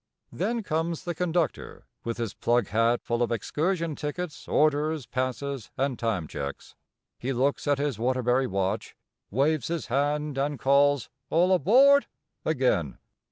Then 0.31 0.63
comes 0.63 1.03
the 1.03 1.13
conductor, 1.13 1.85
with 2.03 2.17
his 2.17 2.33
plug 2.33 2.69
hat 2.69 3.03
full 3.03 3.21
of 3.21 3.31
excursion 3.31 3.95
tickets, 3.95 4.47
orders, 4.47 5.05
passes, 5.05 5.69
and 5.77 5.95
timechecks; 5.95 6.73
he 7.19 7.31
looks 7.31 7.67
at 7.67 7.77
his 7.77 7.99
Waterbury 7.99 8.47
watch, 8.47 8.95
waves 9.29 9.67
his 9.67 9.85
hand, 9.93 10.39
and 10.39 10.57
calls 10.57 11.07
"All 11.29 11.53
aboard" 11.53 12.07
again. 12.43 12.97